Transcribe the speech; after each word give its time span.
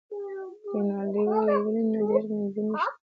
رینالډي 0.73 1.23
وویل: 1.29 1.57
ولي 1.63 1.81
نه، 1.91 1.99
ډیرې 2.07 2.29
نجونې 2.41 2.75
شته. 2.81 2.91